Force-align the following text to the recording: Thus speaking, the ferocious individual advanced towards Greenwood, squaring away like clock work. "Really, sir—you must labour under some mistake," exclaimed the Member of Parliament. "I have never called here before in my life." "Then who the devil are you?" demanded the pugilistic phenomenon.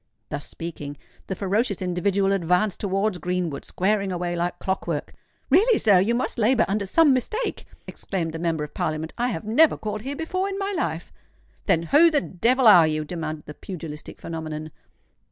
Thus 0.29 0.47
speaking, 0.47 0.97
the 1.27 1.35
ferocious 1.35 1.79
individual 1.79 2.31
advanced 2.31 2.79
towards 2.79 3.19
Greenwood, 3.19 3.63
squaring 3.65 4.11
away 4.11 4.35
like 4.35 4.57
clock 4.57 4.87
work. 4.87 5.13
"Really, 5.51 5.77
sir—you 5.77 6.15
must 6.15 6.39
labour 6.39 6.65
under 6.67 6.87
some 6.87 7.13
mistake," 7.13 7.67
exclaimed 7.85 8.33
the 8.33 8.39
Member 8.39 8.63
of 8.63 8.73
Parliament. 8.73 9.13
"I 9.19 9.27
have 9.27 9.43
never 9.45 9.77
called 9.77 10.01
here 10.01 10.15
before 10.15 10.49
in 10.49 10.57
my 10.57 10.73
life." 10.75 11.13
"Then 11.67 11.83
who 11.83 12.09
the 12.09 12.19
devil 12.19 12.65
are 12.65 12.87
you?" 12.87 13.05
demanded 13.05 13.45
the 13.45 13.53
pugilistic 13.53 14.19
phenomenon. 14.19 14.71